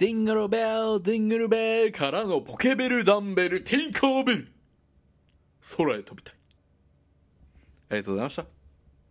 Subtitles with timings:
[0.00, 0.64] ディングルベル
[1.02, 4.48] ディングルベルからのポケベルダンベルティンカーベル
[5.76, 6.34] 空へ飛びたい。
[7.90, 8.59] ありがとうございました。